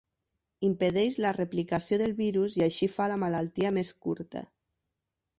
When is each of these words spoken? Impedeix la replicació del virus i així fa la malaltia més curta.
Impedeix 0.67 1.17
la 1.25 1.33
replicació 1.35 1.99
del 2.01 2.15
virus 2.21 2.55
i 2.59 2.63
així 2.67 2.89
fa 2.93 3.07
la 3.11 3.19
malaltia 3.25 3.73
més 3.77 3.91
curta. 4.07 4.43